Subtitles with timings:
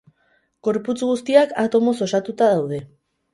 [0.67, 2.81] Gorputz guztiak atomoz osatuta daude.